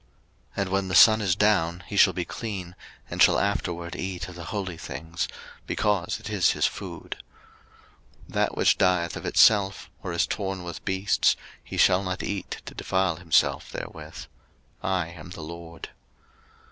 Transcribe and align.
03:022:007 0.01 0.09
And 0.63 0.69
when 0.71 0.87
the 0.87 0.95
sun 0.95 1.21
is 1.21 1.35
down, 1.35 1.83
he 1.85 1.95
shall 1.95 2.13
be 2.13 2.25
clean, 2.25 2.75
and 3.11 3.21
shall 3.21 3.37
afterward 3.37 3.95
eat 3.95 4.27
of 4.27 4.33
the 4.33 4.45
holy 4.45 4.75
things; 4.75 5.27
because 5.67 6.19
it 6.19 6.27
is 6.27 6.53
his 6.53 6.65
food. 6.65 7.17
03:022:008 8.27 8.33
That 8.33 8.57
which 8.57 8.77
dieth 8.79 9.15
of 9.15 9.27
itself, 9.27 9.91
or 10.01 10.11
is 10.11 10.25
torn 10.25 10.63
with 10.63 10.83
beasts, 10.85 11.35
he 11.63 11.77
shall 11.77 12.01
not 12.01 12.23
eat 12.23 12.61
to 12.65 12.73
defile 12.73 13.17
himself 13.17 13.69
therewith; 13.69 14.25
I 14.81 15.09
am 15.09 15.29
the 15.29 15.41
LORD. 15.43 15.89